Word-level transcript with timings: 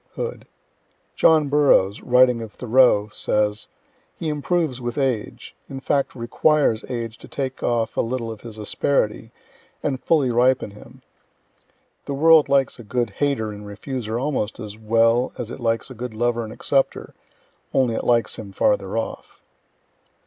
Hood. 0.15 0.47
John 1.15 1.47
Burroughs, 1.47 2.01
writing 2.01 2.41
of 2.41 2.53
Thoreau, 2.53 3.07
says: 3.09 3.67
"He 4.17 4.29
improves 4.29 4.81
with 4.81 4.97
age 4.97 5.55
in 5.69 5.79
fact 5.79 6.15
requires 6.15 6.83
age 6.89 7.19
to 7.19 7.27
take 7.27 7.61
off 7.61 7.95
a 7.95 8.01
little 8.01 8.31
of 8.31 8.41
his 8.41 8.57
asperity, 8.57 9.29
and 9.83 10.01
fully 10.03 10.31
ripen 10.31 10.71
him. 10.71 11.03
The 12.05 12.15
world 12.15 12.49
likes 12.49 12.79
a 12.79 12.83
good 12.83 13.11
hater 13.11 13.51
and 13.51 13.63
refuser 13.63 14.17
almost 14.19 14.59
as 14.59 14.75
well 14.75 15.33
as 15.37 15.51
it 15.51 15.59
likes 15.59 15.91
a 15.91 15.93
good 15.93 16.15
lover 16.15 16.43
and 16.43 16.51
accepter 16.51 17.13
only 17.71 17.93
it 17.93 18.03
likes 18.03 18.39
him 18.39 18.51
farther 18.53 18.97
off." 18.97 19.43